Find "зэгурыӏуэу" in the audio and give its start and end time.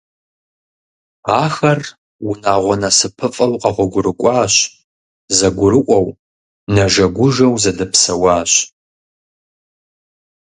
5.37-6.07